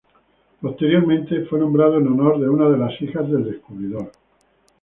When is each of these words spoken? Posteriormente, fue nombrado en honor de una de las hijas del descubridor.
Posteriormente, 0.59 1.45
fue 1.45 1.59
nombrado 1.59 1.97
en 1.99 2.07
honor 2.07 2.39
de 2.39 2.49
una 2.49 2.67
de 2.69 2.75
las 2.79 2.99
hijas 3.03 3.29
del 3.29 3.43
descubridor. 3.45 4.11